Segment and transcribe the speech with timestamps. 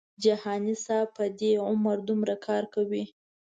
[0.23, 3.03] جهاني صاحب په دې عمر دومره کار کوي.